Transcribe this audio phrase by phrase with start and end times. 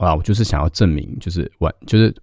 [0.00, 2.14] 啊，我就是想要证明，就是玩，就是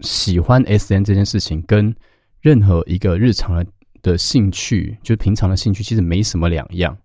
[0.00, 1.94] 喜欢 S N 这件事情，跟
[2.40, 3.66] 任何一个日常的
[4.02, 6.96] 的兴趣，就是平常的兴趣，其实没什么两样。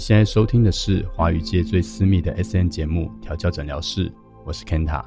[0.00, 4.08] 现在收听的是华语界最私密的 S N 节目《调教诊疗室》，
[4.46, 5.04] 我是 Kenta。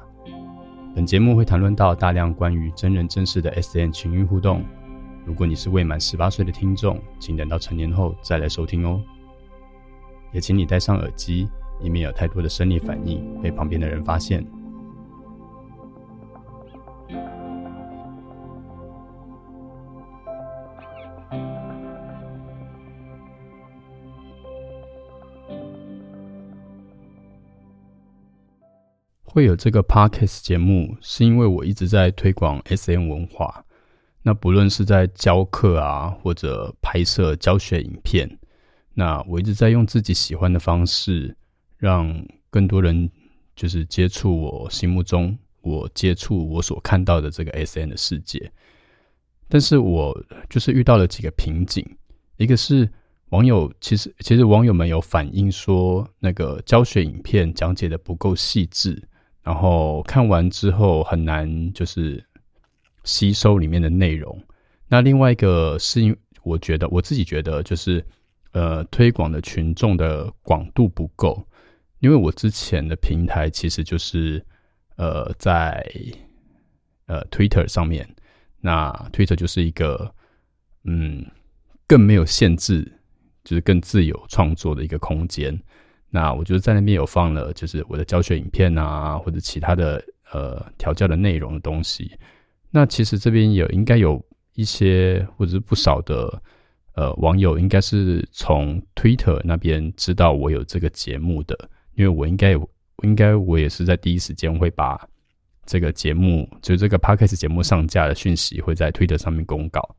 [0.94, 4.64] 本节目会谈论到大量关于真人真事的 S N 情欲互动。
[5.26, 9.02] 如果你是未满十八岁的听众，请等到成年后再来收听哦。
[10.30, 11.48] 也请你戴上耳机，
[11.82, 14.46] 以免有太多的生理反应被旁边的人发现。
[29.34, 33.64] 会有这个 podcast 节目，是因为我一直在推广 SM 文化。
[34.22, 38.38] 那不论是在教课啊，或者拍摄教学影片，
[38.92, 41.36] 那我一直在用自己喜欢的方式，
[41.78, 43.10] 让更多人
[43.56, 48.52] 就是接触我心目中我接触我所看到的这个 SM 的世界。
[49.48, 50.16] 但是我
[50.48, 51.84] 就是遇到了几个瓶颈，
[52.36, 52.88] 一个是
[53.30, 59.02] 网友其实其实网友们有反映说，那个教学影片讲解的不够细致。
[59.44, 62.24] 然后看完之后很难就是
[63.04, 64.42] 吸收里面的内容。
[64.88, 68.04] 那另外一个是因为我觉得我自己觉得就是
[68.52, 71.46] 呃推广的群众的广度不够，
[72.00, 74.44] 因为我之前的平台其实就是
[74.96, 75.86] 呃在
[77.06, 78.08] 呃 Twitter 上面，
[78.60, 80.10] 那 Twitter 就是一个
[80.84, 81.24] 嗯
[81.86, 82.90] 更没有限制，
[83.42, 85.58] 就是更自由创作的一个空间。
[86.14, 92.12] 那我就在那边有放了，就是我的教学影片啊，或者其他的呃调教的内容的东西。
[92.70, 96.40] 那其实这边有应该有一些或者是不少的
[96.94, 102.70] 呃网友，应该是从 Twitter 那边知道我有这个节目的，因为我应该有，
[103.02, 104.96] 应该我也是在第一时间会把
[105.66, 109.96] 这个节目，就这个 Podcast 节目上架的讯息会在 Twitter 上面公告。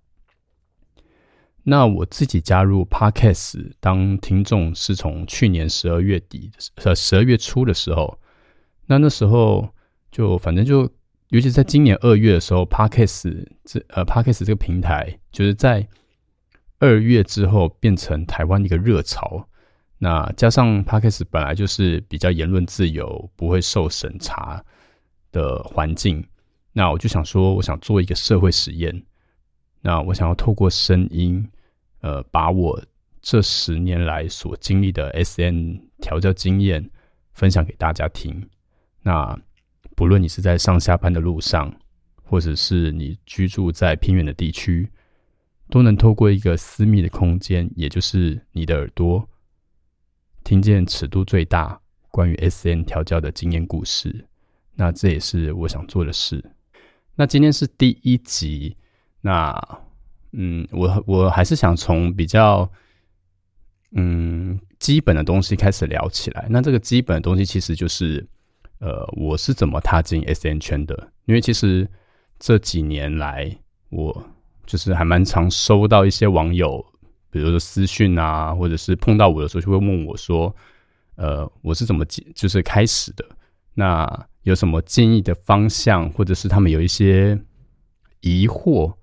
[1.68, 6.52] 那我自己加入 Podcast 当听众是从去年十二月底
[6.84, 8.20] 呃十二月初的时候，
[8.86, 9.68] 那那时候
[10.12, 10.88] 就反正就，
[11.30, 15.88] 尤其在今年二月的时候，Podcast 这呃 Podcast 这个平台就是在
[16.78, 19.50] 二月之后变成台湾一个热潮。
[19.97, 24.64] 那加上 Podcast 本来就是比较言论自由、不会受审查
[25.32, 26.24] 的环境，
[26.74, 29.03] 那我就想说，我想做一个社会实验。
[29.82, 31.44] 那我想要透过声音。
[32.05, 32.79] 呃，把我
[33.19, 36.88] 这十年来所经历的 S N 调教经验
[37.33, 38.47] 分享给大家听。
[39.01, 39.35] 那
[39.95, 41.75] 不论你是在上下班的路上，
[42.21, 44.88] 或者是你居住在偏远的地区，
[45.71, 49.27] 都能透过一个私密的空间，也就是你的耳朵，
[50.43, 54.27] 听见尺度最大关于 S N 调教的经验故事。
[54.75, 56.51] 那这也是我想做的事。
[57.16, 58.77] 那今天是第一集，
[59.22, 59.59] 那。
[60.38, 62.69] 嗯，我我还是想从比较
[63.91, 66.46] 嗯基本的东西开始聊起来。
[66.50, 68.25] 那这个基本的东西其实就是，
[68.79, 71.12] 呃，我是怎么踏进 S N 圈的？
[71.25, 71.90] 因为其实
[72.38, 73.57] 这几年来，
[73.90, 74.25] 我
[74.66, 76.85] 就是还蛮常收到一些网友，
[77.31, 80.53] 比如说私讯啊，或者是碰到我的时候，就会问我说，
[81.16, 83.25] 呃，我是怎么进就是开始的？
[83.73, 87.40] 那有什么建议的方向，或者是他们有一些
[88.19, 88.94] 疑惑？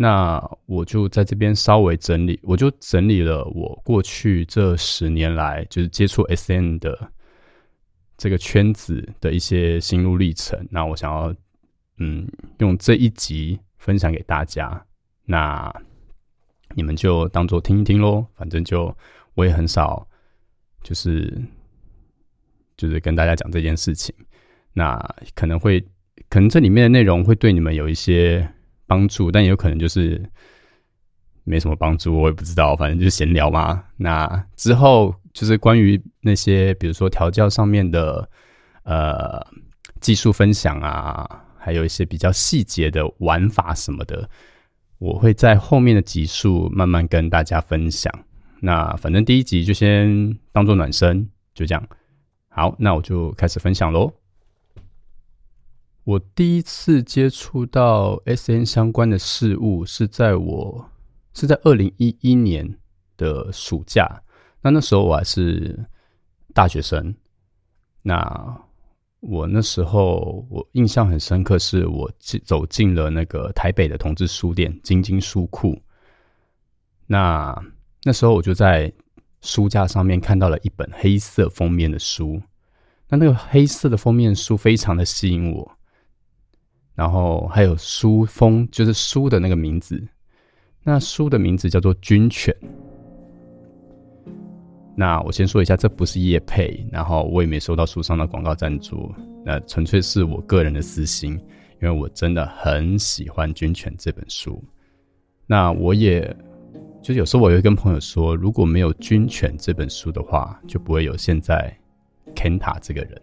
[0.00, 7.10] 那我就在这边稍微整理，我就整理了我过去这十年来就是接触 S N 的
[8.16, 10.56] 这个圈子的一些心路历程。
[10.70, 11.34] 那我想要
[11.96, 12.24] 嗯
[12.58, 14.80] 用这一集分享给大家，
[15.24, 15.68] 那
[16.76, 18.24] 你们就当做听一听喽。
[18.36, 18.96] 反正就
[19.34, 20.06] 我也很少
[20.84, 21.36] 就是
[22.76, 24.14] 就是跟大家讲这件事情，
[24.72, 24.96] 那
[25.34, 25.80] 可能会
[26.30, 28.48] 可能这里面的内容会对你们有一些。
[28.88, 30.20] 帮助，但也有可能就是
[31.44, 33.84] 没什么帮助，我也不知道，反正就是闲聊嘛。
[33.96, 38.28] 那之后就是关于那些，比如说调教上面的
[38.82, 39.46] 呃
[40.00, 44.28] 技术分享啊，还有一些比较细节的玩法什么的，
[44.98, 48.12] 我会在后面的集数慢慢跟大家分享。
[48.60, 51.88] 那反正第一集就先当做暖身，就这样。
[52.48, 54.17] 好，那我就开始分享喽。
[56.08, 60.90] 我第一次接触到 S N 相关的事物是在我
[61.34, 62.66] 是在二零一一年
[63.18, 64.08] 的暑假，
[64.62, 65.78] 那那时候我还是
[66.54, 67.14] 大学生。
[68.00, 68.58] 那
[69.20, 75.78] 我那时候我印象很深刻，是我进走进了那个台北的同志书店金金书库。
[77.06, 77.54] 那
[78.02, 78.90] 那时候我就在
[79.42, 82.40] 书架上面看到了一本黑色封面的书，
[83.10, 85.77] 那那个黑色的封面书非常的吸引我。
[86.98, 90.04] 然后还有书封，就是书的那个名字。
[90.82, 92.52] 那书的名字叫做《军犬》。
[94.96, 99.14] 那我先说一下，这不是叶配，然后我也没收到书上的广告赞助，
[99.44, 101.34] 那纯粹是我个人的私心，
[101.80, 104.60] 因为我真的很喜欢《军犬》这本书。
[105.46, 106.36] 那我也
[107.00, 111.72] 就有时候我会跟朋友说，如果没有《军犬》这本书的话，就不会有现在
[112.34, 113.22] Kenta 这个人，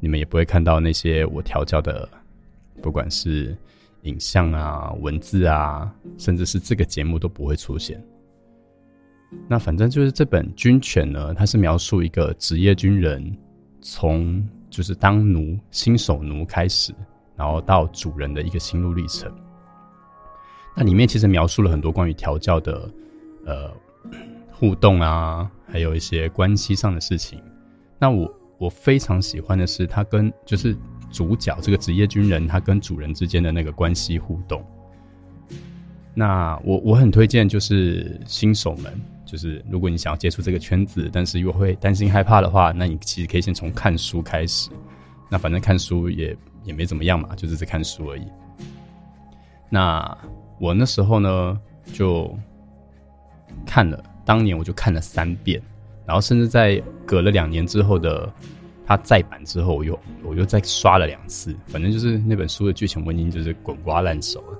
[0.00, 2.08] 你们也不会看到那些我调教的。
[2.80, 3.56] 不管是
[4.02, 8.02] 影像啊、文字啊，甚至是这个节目都不会出现。
[9.46, 13.36] 那反正就是这本《军犬》呢，它是描述一个职业军人
[13.82, 16.94] 从就是当奴、新手奴开始，
[17.36, 19.30] 然后到主人的一个心路历程。
[20.74, 22.90] 那里面其实描述了很多关于调教的
[23.44, 23.70] 呃
[24.50, 27.42] 互动啊，还有一些关系上的事情。
[27.98, 30.74] 那我我非常喜欢的是，它跟就是。
[31.10, 34.62] 主角这个职业军人，他跟主人之间的那个关系互动，
[36.14, 38.92] 那我我很推荐，就是新手们，
[39.24, 44.70] 就是如果你想要接触这个圈子，但是又会担心害怕的话，那你其实可以先从看书开始。
[45.30, 48.22] 那反正看书也也没怎么样嘛，就只是看书而已。
[49.70, 50.18] 那
[50.60, 51.60] 我那时候呢，
[51.92, 52.36] 就
[53.64, 55.60] 看了，当年我就看了三遍，
[56.06, 58.32] 然后甚至在隔了两年之后的。
[58.88, 64.58] 它再版之后，我又我又再刷了两次，反正就是那本书的剧情我已经就是滚瓜烂熟了。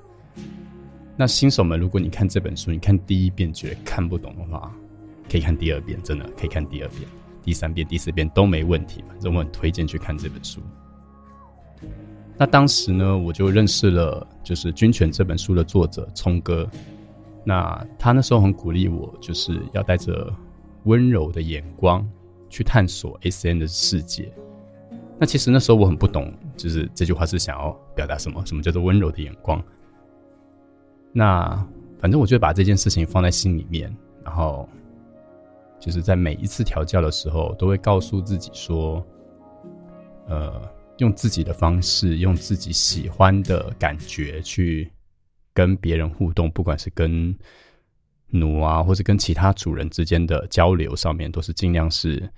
[1.17, 4.71] 那新手们，如果你看这本书，你看第一遍觉得看不懂的话，
[5.27, 7.01] 可以看第二遍，真的可以看第二遍、
[7.41, 9.03] 第三遍、第四遍都没问题。
[9.07, 10.61] 反正我很推荐去看这本书。
[12.37, 16.69] 那当时呢，我就认识了就是《军犬》这本书的作者聪哥。
[17.43, 20.31] 那他那时候很鼓励我，就是要带着
[20.83, 22.07] 温柔的眼光。
[22.49, 24.31] 去探索 S N 的世界。
[25.17, 28.45] 那其实那时候我很不懂，就是这句话是想要表达什么？
[28.45, 29.63] 什么叫做温柔的眼光？
[31.11, 31.67] 那
[31.99, 33.93] 反正我就把这件事情放在心里面，
[34.23, 34.67] 然后
[35.79, 39.05] 就是在每一次调教的时候，都会告诉自己说，
[40.27, 40.61] 呃，
[40.97, 44.89] 用自己的方式，用自己喜欢的感觉去
[45.53, 47.35] 跟别人互动，不管是跟。
[48.31, 52.31] 奴啊，或者跟其他主人之间的交流上面，都是尽量是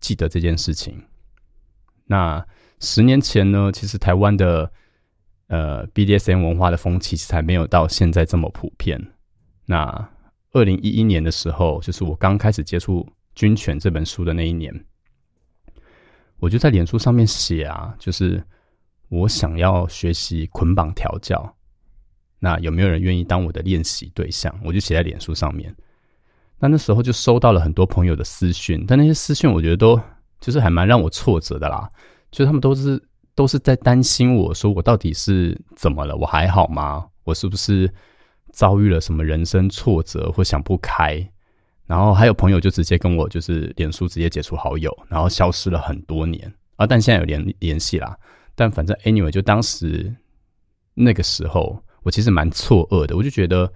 [0.00, 1.02] 记得这件事情。
[2.06, 2.44] 那
[2.80, 4.70] 十年前呢，其实台湾的
[5.48, 9.12] 呃 BDSM 文化的风气其实还没有到现在这么普遍。
[9.66, 10.10] 那
[10.52, 13.00] 二零一一年的时候，就是我刚开始接触
[13.34, 14.84] 《军犬》这本书的那一年，
[16.38, 18.42] 我就在脸书上面写啊，就是
[19.08, 21.56] 我想要学习捆绑调教。
[22.40, 24.54] 那有没有人愿意当我的练习对象？
[24.64, 25.74] 我就写在脸书上面。
[26.60, 30.00] 那那时候就收到了很多朋友的私讯，但那些私讯我觉得都
[30.40, 31.90] 就是还蛮让我挫折的啦。
[32.30, 33.02] 就他们都是
[33.34, 36.16] 都是在担心我说我到底是怎么了？
[36.16, 37.06] 我还好吗？
[37.24, 37.92] 我是不是
[38.52, 41.24] 遭遇了什么人生挫折或想不开？
[41.86, 46.86] 然后还有朋友就直接跟我就是脸书直接解除好友，然后消失了很多年啊。
[46.86, 48.16] 但现在有联联系啦。
[48.54, 50.14] 但反正 anyway，就当时
[50.94, 51.80] 那个时候。
[52.02, 53.70] 我其实蛮错愕的，我就觉得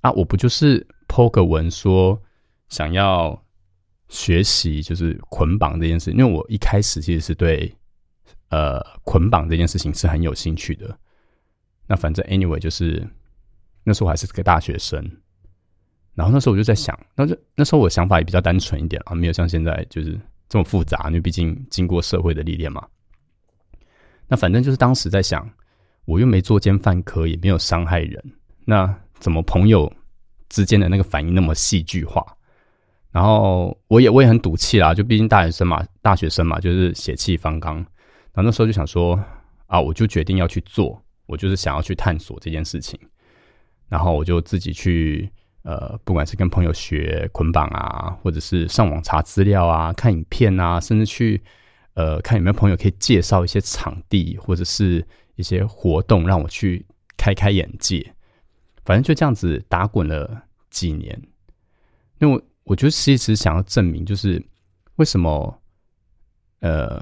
[0.00, 2.20] 啊，我不就是抛个文说
[2.68, 3.40] 想要
[4.08, 7.72] 学习就是捆绑这件事，因为我一开始其实是对
[8.48, 10.98] 呃捆绑这件事情是很有兴趣的。
[11.86, 13.06] 那反正 anyway 就是
[13.84, 15.00] 那时候我还是个大学生，
[16.14, 20.18] 然后那时候我就在想，那就那时候我想法也比较单纯一点啊，没有像现在就是
[20.48, 22.86] 这么复杂，因为毕竟经过社会的历练嘛。
[24.26, 25.48] 那反正就是当时在想。
[26.10, 28.20] 我又没作奸犯科，也没有伤害人，
[28.64, 29.90] 那怎么朋友
[30.48, 32.26] 之间的那个反应那么戏剧化？
[33.12, 37.76] 然后我也我也很赌气啦，就毕竟大学生嘛，大学生嘛，就是血气方刚。
[37.76, 39.16] 然后那时候就想说
[39.68, 42.98] 啊，我就决定要去做，我就是想要去探索这件事情。
[43.88, 45.30] 然后我就自己去
[45.62, 51.40] 呃，不管是跟朋友学捆绑啊，或者是上网查资料啊，看影片啊，甚至去
[51.94, 55.06] 呃看有没有朋友可以介绍一些场地，或者是。
[55.40, 58.14] 一些活动让我去开开眼界，
[58.84, 61.20] 反正就这样子打滚了几年。
[62.18, 64.40] 那我我就其实想要证明，就是
[64.96, 65.60] 为什么
[66.60, 67.00] 呃，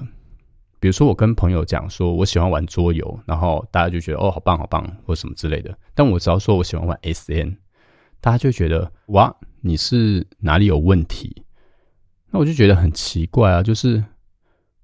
[0.81, 5.77] 比如说我跟朋友讲说我喜欢玩桌游，然后大家就觉得哦好棒好棒或什么之类的。
[5.95, 7.59] 但我只要说我喜欢玩 S N，
[8.21, 11.45] 大家就觉得哇你是哪里有问题？
[12.31, 14.03] 那我就觉得很奇怪啊，就是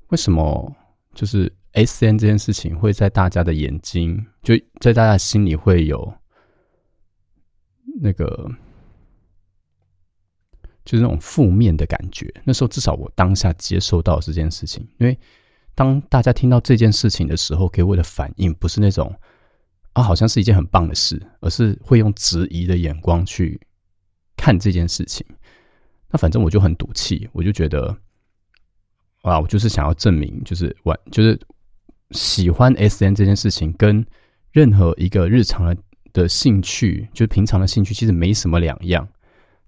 [0.08, 0.75] 为什么
[1.14, 6.12] 就是 S N 这件事情会在大家的眼睛，就在大家心里会有
[8.00, 8.50] 那个，
[10.84, 12.32] 就是那种负面的感觉。
[12.44, 15.18] 那时候至少我当下接受到这件事情，因为
[15.74, 19.12] 当大家听到这件事情的时候，给我的反应不是那种
[19.94, 23.60] 啊，好像是一件很棒的事，而是会用质疑的眼光去
[24.36, 25.26] 看这件事情。
[26.10, 27.96] 那反正我就很赌气，我就觉得，
[29.22, 31.36] 啊，我就是想要证明，就是完，就是
[32.14, 34.04] 喜欢 S N 这件事情，跟
[34.52, 35.76] 任何一个日常的
[36.12, 39.06] 的兴趣，就是平常的兴趣，其实没什么两样。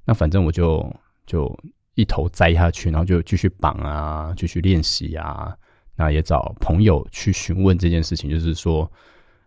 [0.05, 0.88] 那反正我就
[1.26, 1.55] 就
[1.97, 5.55] 一头栽下去，然后就继续绑啊，继续练习啊，
[5.97, 8.91] 那也找朋友去询问这件事情，就是说，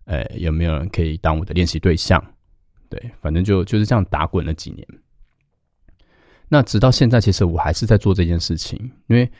[0.04, 2.22] 呃，有没有人可以当我的练习对象？
[2.90, 4.86] 对，反正就就是这样打滚了几年。
[6.50, 8.78] 那直到现在，其实我还是在做这件事情，
[9.08, 9.32] 因为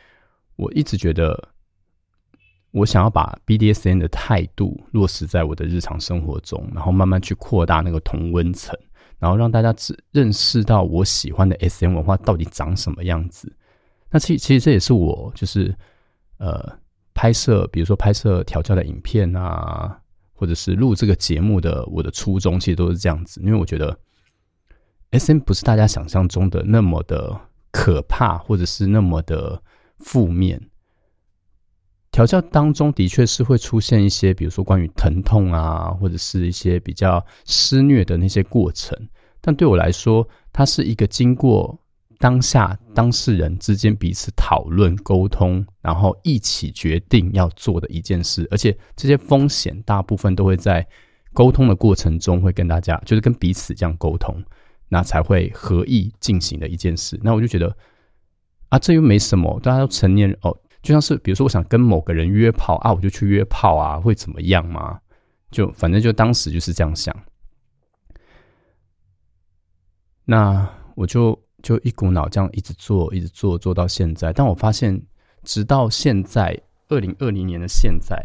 [0.56, 1.36] 我一直觉得，
[2.72, 8.78] 我想要把 BDSN 的态度落实在我的日常生活中，然后慢慢去扩大那个同温层，
[9.18, 13.52] 然后让大家只认识到我喜欢的 SM 文化到底长什么样子。
[14.10, 15.74] 那其其实这也是我就是
[16.38, 16.78] 呃
[17.14, 19.98] 拍摄，比如说拍摄调教的影片啊，
[20.32, 23.98] 或者是录这个节目的我的初衷，其实都是这样子，因为我觉得。
[25.12, 27.36] S M 不是大家想象中的那么的
[27.72, 29.60] 可怕，或者是那么的
[29.98, 30.69] 负面。
[32.12, 38.98] 调教当中的确是会出现一些，比如说关于疼痛啊，或者是一些比较施虐的那些过程。
[39.40, 41.78] 但对我来说，它是一个经过
[42.18, 48.46] 当下当事人之间彼此讨论、沟通，然后一起决定要做的一件事。
[48.50, 50.86] 而且这些风险大部分都会在
[51.32, 54.34] 沟通的过程中会跟大家，就是跟彼此这样沟通。
[54.92, 57.16] 那才会合意进行的一件事。
[57.22, 57.76] 那我就觉得，
[58.70, 60.58] 啊，这又没什么，大家都成年人哦。
[60.82, 65.00] 就像是比如说，我想跟某个人约炮啊，我就去约炮啊，会怎么样吗？
[65.50, 67.14] 就反正就当时就是这样想。
[70.24, 74.32] 那我就就一股脑这样一直做，一直做，做到现在。
[74.32, 75.00] 但我发现，
[75.42, 76.58] 直到现在
[76.88, 78.16] 二零二零年的现在，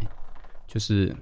[0.67, 1.15] 就是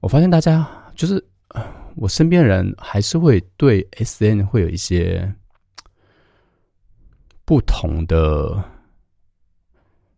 [0.00, 1.24] 我发现大家就是。
[2.00, 5.34] 我身边人还是会对 S N 会有一些
[7.48, 8.62] 不同的，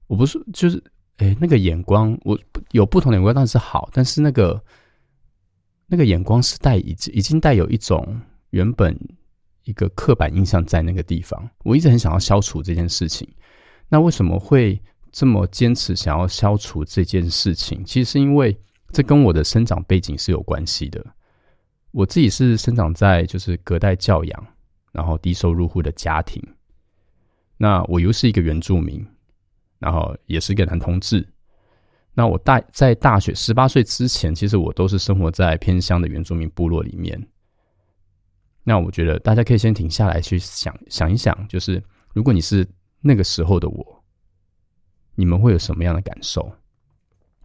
[0.09, 0.83] 我不是就是
[1.19, 2.37] 哎，那个眼光，我
[2.73, 4.61] 有不同的眼光，当然是好，但是那个
[5.87, 8.21] 那个眼光是带已经已经带有一种
[8.51, 8.99] 原本
[9.63, 13.29] 一个刻板印象在那个地方，我一直很想要消除这件事情。
[13.89, 14.83] 那为什么会
[15.13, 17.85] 这么坚持想要消除这件事情？
[17.85, 18.59] 其实是因为
[18.91, 21.01] 这跟我的生长背景是有关系的。
[21.93, 24.47] 我自己是生长在就是隔代教养，
[24.91, 26.43] 然后低收入户的家庭。
[27.63, 29.07] 那我又是一个原住民，
[29.79, 31.29] 然后也是一个男同志。
[32.15, 37.23] 那我大在大学十八岁之前，其实我都是生活在偏乡的原住民部落里面。
[38.65, 41.83] 那我觉得大家可以先停下来去想想一想，就是
[42.15, 42.67] 如果你是
[43.03, 44.05] 那个时候的我，
[45.15, 46.51] 你们会有什么样的感受？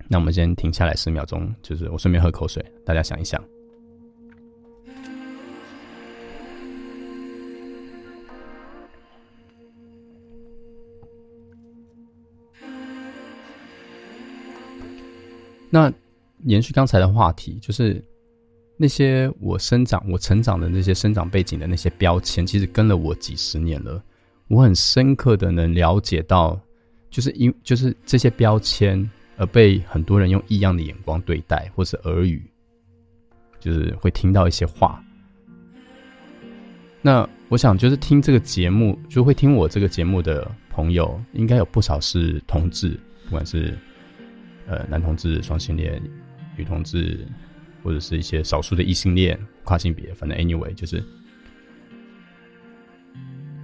[0.08, 3.44] 那我们先停下来十秒钟，就是我顺便喝口水，大家想一想。
[15.76, 15.92] 那
[16.46, 18.02] 延续刚才的话题，就是
[18.78, 24.02] 那些我生长、我成长的那些生长背景的那些标签，其实跟了我几十年了。
[24.48, 26.58] 我很深刻的能了解到，
[27.10, 28.98] 就是因就是这些标签
[29.36, 32.42] 而被很多人用异样的眼光对待，或是耳语，
[33.60, 35.04] 就是会听到一些话。
[37.02, 43.78] 那我想，就是听这个节目，就会听我这个节目的朋友，应该有不少是同志，不管是。
[44.68, 46.02] 呃，男同志、双性恋、
[46.58, 47.26] 女同志，
[47.84, 51.04] 或者是一些少数的异性恋、跨性别，反正 anyway 就是，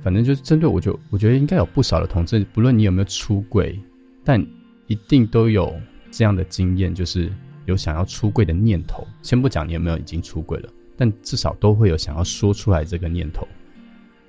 [0.04, 3.80] 反正就是针对我就我觉得应该有不少的同志，不论你有没有出柜，
[4.24, 4.40] 但
[4.88, 5.74] 一定都有
[6.12, 7.32] 这样的经验，就是
[7.66, 9.08] 有想要出柜的念头。
[9.24, 13.48] 先不讲你有没有已经出柜了，但至少都会有想要说出来这个念头，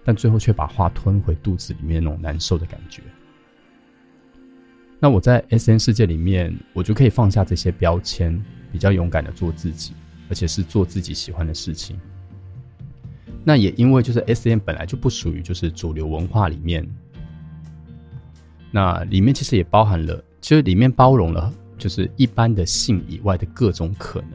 [0.04, 3.02] 但最后却把话吞回肚子里面那种难受的感觉。
[5.02, 8.40] 那我在 S N 世界里面，我就可以放下这些标签，
[8.70, 9.94] 比较勇敢的做自己，
[10.28, 11.98] 而且是做自己喜欢的事情。
[13.42, 16.88] 那也因为就是 S N 本来就不属于就是主流文化里面，
[18.70, 24.30] 那里面其实也包含了，其实里面包容了就是一般的性以外的各种可能。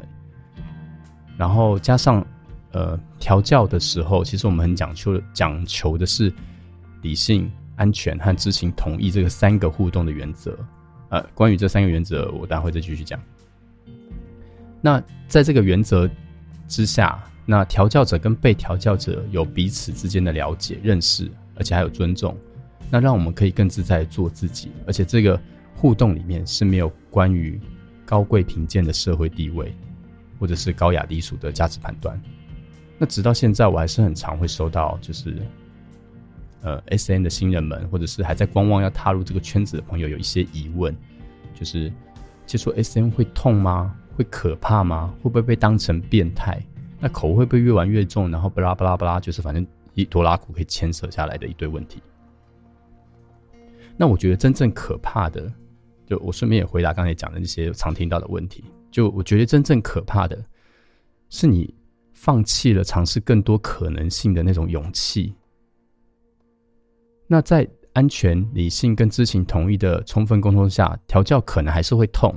[1.38, 2.28] 然后加上
[2.74, 6.30] 呃调教的时候，其实我们很讲究讲求的是
[7.04, 10.58] 理性、安全和知情同意这个三个互动的原则。
[11.10, 13.18] 呃，关于这三个原则，我待会再继续讲。
[14.82, 16.10] 那在这个原则
[16.68, 22.38] 之下，那调教者跟被调教者有彼此之间的了解、认识，而且还有尊重，
[22.92, 24.70] 那让我们可以更自在做自己。
[24.86, 25.40] 而且这个
[25.76, 27.60] 互动里面是没有关于
[28.06, 29.74] 高贵贫贱的社会地位，
[30.40, 32.22] 或者是高雅低俗的价值判断。
[32.98, 35.42] 那直到现在，我还是很常会收到，就是
[36.62, 40.96] 呃，S N 的新人们，或者是还在观望要踏入这个圈子的朋友，有一些疑问，
[41.54, 41.92] 就是
[42.46, 43.96] 接触 S N 会痛吗？
[44.16, 45.14] 会可怕吗？
[45.22, 46.62] 会不会被当成变态？
[47.00, 48.32] 那口会不会越玩越重？
[48.32, 52.02] 然后巴拉巴拉巴拉，就是反正一多拉苦可以牵扯下来的一堆问题。
[53.96, 55.52] 那我觉得真正可怕的，
[56.06, 58.64] 就我顺便也回答刚才讲的那些常听到的问题。
[58.90, 60.44] 就我觉得真正可怕的，
[61.30, 61.72] 是你
[62.14, 65.36] 放弃了尝试更多可能性的那种勇气。
[67.28, 72.34] 那在安全、理性跟知情同意的充分沟通下，调教可能还是会痛。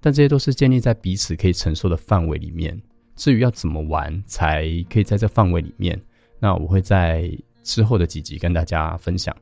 [0.00, 2.80] 但这些都是建立在彼此可以承受的范围里面。
[3.16, 6.00] 至于要怎么玩才可以在这范围里面，
[6.38, 7.30] 那我会在
[7.64, 9.36] 之后的几集跟大家分享。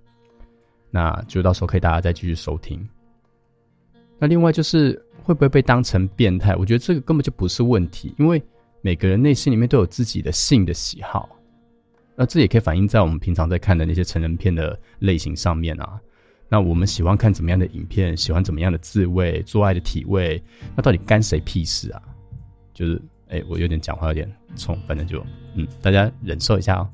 [0.90, 2.88] 那就到时候可以大家再继续收听。
[4.18, 6.56] 那另外就是会不会被当成变态？
[6.56, 8.42] 我觉得这个根本就不是问题，因为
[8.80, 11.36] 每个人内心里面都有自己的性的喜好。
[12.17, 16.01] 那这也可以反映在我们平常在看的那些成人片的类型上面啊。
[16.49, 18.17] 那我们喜欢看怎么样的影片？
[18.17, 20.43] 喜欢怎么样的自慰、做爱的体位？
[20.75, 22.03] 那到底干谁屁事啊？
[22.73, 26.89] 就是，哎，我有点讲话有点冲，反正就，嗯，大家忍受一下哦。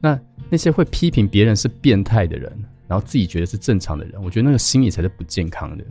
[0.00, 2.50] 那那些会批评别人是变态的人，
[2.86, 5.84] 然后自己觉得是正常的人，我觉得那个心理才是不健康的。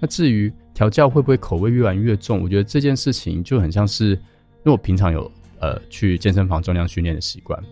[0.00, 4.18] 那至于调教会不会口味越来越重，我觉得这件事情就很像是，因
[4.64, 5.30] 为我平常有
[5.64, 7.62] 呃去健身房重量训练的习惯，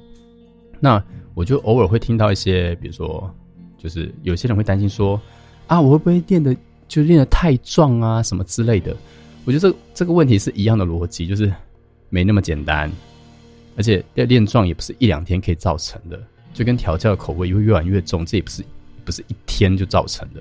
[0.81, 1.03] 那
[1.35, 3.33] 我就偶尔会听到一些，比如说。
[3.79, 5.21] 就是有些人会担心说，
[5.67, 8.97] 啊，我会不会练的就练的太壮啊，什么之类的？
[9.45, 11.53] 我觉得这这个问题是一样的逻辑，就是
[12.09, 12.89] 没那么简单，
[13.77, 16.23] 而且要练壮也不是一两天可以造成的，
[16.55, 18.63] 就跟调教口味会越来越重，这也不是
[19.05, 20.41] 不是一天就造成的。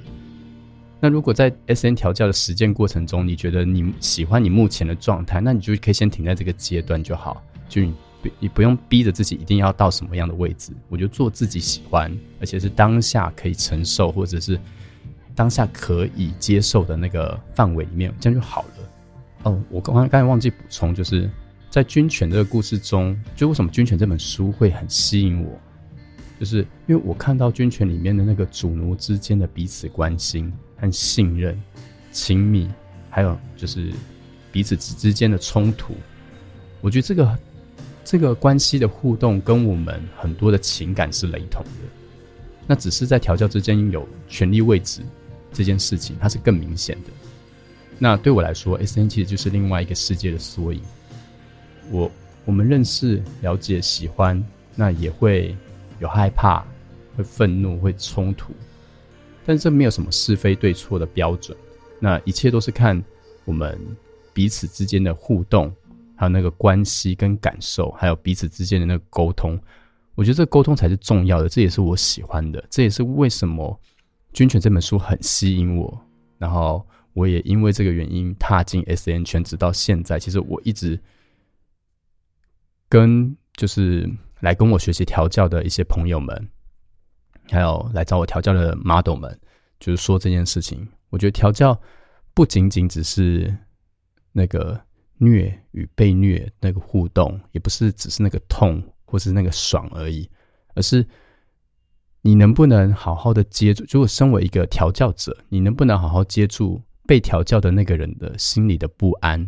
[1.02, 7.82] 那如果在 S N 调教的实践过程中，你觉得你喜欢你目前的状态，那你就可以先停在这个阶段就好，就。
[8.40, 14.60] 你不用逼着自己一定要到什么样的位置，我就做自己喜欢，而且是当下可以承受或者是
[15.34, 18.70] 当下可以接受的那个范围里面，这样就好了。
[19.42, 21.28] 哦，我刚刚刚才忘记补充，就是
[21.72, 25.60] 在《军犬》这个故事中，就为什么《军犬》这本书会很吸引我，
[26.42, 31.56] 就是因为我看到《军犬》里面的那个主奴之间的彼此关心和信任、
[32.12, 32.68] 亲密，
[33.12, 33.94] 还有就是
[34.52, 35.94] 彼此之之间的冲突，
[36.82, 37.40] 我觉得这个。
[38.04, 41.70] 这个关系的互动跟我们很多的情感是雷同的，
[42.66, 45.02] 那只是在调教之间有权力位置
[45.54, 47.12] 这件事情，它是更明显的。
[48.00, 50.82] 那对我来说，S N 其实就是另外一个世界的缩影。
[51.92, 52.12] 我
[52.44, 54.44] 我们认识、了解、喜欢，
[54.76, 55.56] 那也会
[56.02, 56.66] 有害怕、
[57.16, 58.52] 会愤怒、会冲突，
[59.46, 61.58] 但这没有什么是非对错的标准，
[62.00, 63.02] 那一切都是看
[63.46, 63.80] 我们
[64.34, 65.74] 彼此之间的互动。
[66.16, 69.60] 还有那个关系跟感受，还有彼此之间的那个沟通，
[70.14, 73.80] 我觉得这沟通才是重要的，这也是我喜欢的，这也是为什么
[74.32, 76.00] 《军犬》这本书很吸引我。
[76.38, 81.00] 然后我也因为这个原因踏进 S N 圈，直到现在，其实我一直
[82.88, 84.08] 跟就是
[84.42, 86.50] 来跟我学习调教的一些朋友们，
[87.50, 89.40] 还有来找我调教的 model 们，
[89.80, 90.88] 就是说这件事情。
[91.10, 91.80] 我觉得调教
[92.34, 93.56] 不仅仅只是
[94.32, 94.80] 那个。
[95.24, 100.28] 虐与被虐那个互动，也不是只是那个痛或是那个爽而已，
[100.74, 101.06] 而是
[102.24, 103.86] 你能不能好好的接住？
[103.92, 109.48] 如果身为一个调教者，你能不能好好接住被调教的那个人的心里的不安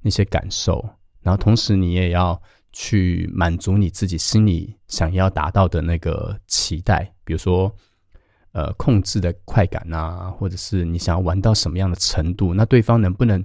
[0.00, 0.84] 那些感受？
[1.20, 7.74] 然后同时你也要去满足你自己心里想要达到的那个期待，比如说
[8.52, 12.52] 呃控制的快感啊，或者是你想要玩到什么样的程度？
[12.54, 13.44] 那对方能不能？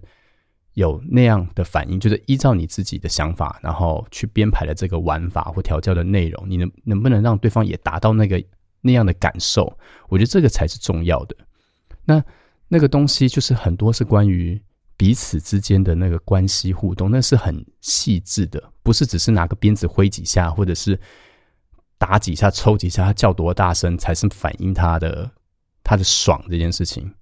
[0.76, 8.44] 有那样的反应，就是依照你自己的想法，然后去编排的这个玩法或调教的内容，你能能不能让对方也达到那个
[8.82, 9.72] 那样的感受？
[10.10, 11.36] 我觉得这个才是重要的。
[12.04, 12.24] 那
[12.68, 14.60] 那个东西就是很多是关于
[14.96, 21.00] 彼此之间的那个关系互动，那是很细致的，不是只是拿个鞭子挥几下，或者是
[21.98, 25.30] 打几下、抽几下，他叫多大声才是反映他的
[25.84, 27.14] 他的爽这件事情。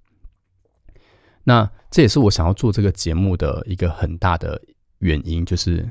[1.44, 4.60] 那这也是我想要做这个节目的一个很大的
[4.98, 5.90] 原因，就是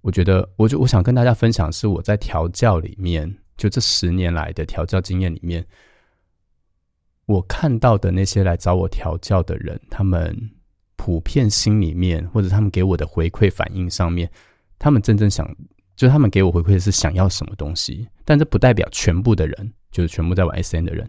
[0.00, 5.66] 我觉得，我就我想跟大家分享，是我在调教里面，就这十年来的调教经验里面，
[7.24, 10.50] 我看到的那些来找我调教的人，他们
[11.06, 14.28] 普遍心里面，或者他们给我的回馈反应上面，
[14.76, 15.48] 他们真正想，
[15.94, 21.08] 就他们给我回馈的是想要什么东西，但这不代表全部的人，就是全部在玩 SN 的人，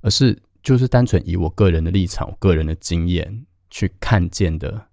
[0.00, 4.84] 而是就是单纯以我个人的立场、我个人的经验去看见的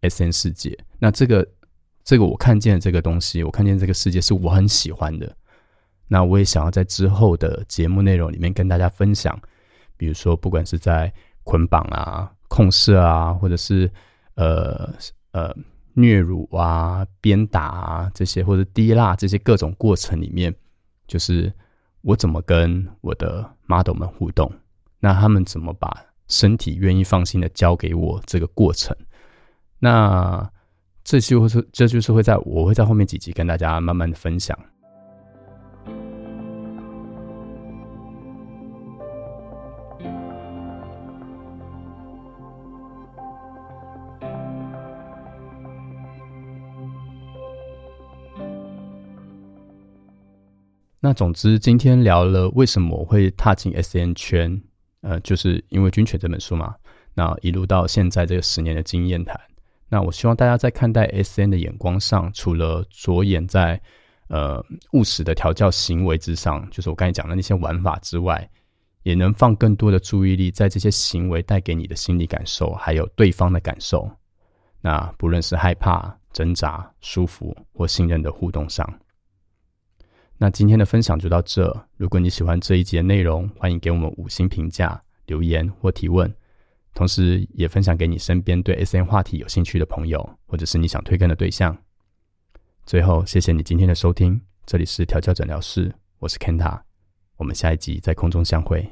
[0.00, 0.76] SN 世界。
[0.98, 1.46] 那这个。
[2.04, 5.36] 这个我看见的这个东西，我看见这个世界是我很喜欢的。
[6.08, 9.40] 那我也想要在之后的节目内容里面跟大家分享，
[9.96, 13.90] 比如说不管是在捆绑啊、控射啊，或者是
[14.34, 14.92] 呃
[15.30, 15.56] 呃
[15.94, 20.54] 虐乳啊、鞭打啊这些，或者滴蜡这些各种过程里面，
[21.06, 21.50] 就是
[22.02, 24.52] 我怎么跟我的 model 们互动，
[25.00, 25.88] 那他们怎么把
[26.28, 28.94] 身体愿意放心的交给我这个过程，
[29.78, 30.46] 那。
[31.04, 34.56] 这就是这就是会在我会在后面几集跟大家慢慢的分享。
[51.04, 54.62] 那总之，今天聊了为什么我会踏进 S N 圈，
[55.00, 56.76] 呃，就是因为《军犬》这本书嘛。
[57.12, 59.38] 那一路到现在这个十年的经验谈。
[59.88, 63.80] 那我希望大家在看待 S N 的眼光上，除了着眼在
[64.28, 68.48] 呃务实的调教行为之上，就是我刚才讲的那些玩法之外，
[69.02, 74.08] 也能放更多的注意力在这些行为带给你的心理感受，还有对方的感受。
[74.80, 78.88] 那不论是害怕、挣扎、舒服或信任的互动上。
[80.42, 81.72] 那今天的分享就到这。
[81.96, 86.28] 如果你喜欢这一节内容，欢迎给我们五星评价、留言或提问。
[86.94, 91.78] 同时，也分享给你身边对 S N 话题有兴趣的朋友，或者是你想推更的对象。
[92.84, 96.80] 最后，谢谢你今天的收听，这里是调教诊疗室，我是 Kenta，
[97.36, 98.84] 我们下一集在空中相会。